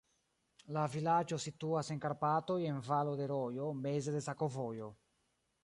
[0.77, 4.93] La vilaĝo situas en Karpatoj, en valo de rojo, meze de sakovojo.